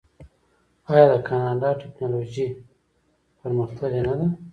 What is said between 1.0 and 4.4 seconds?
د کاناډا ټیکنالوژي پرمختللې نه ده؟